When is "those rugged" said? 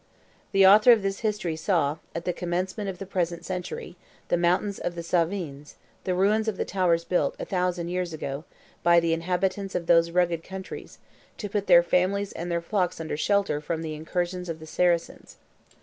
9.85-10.43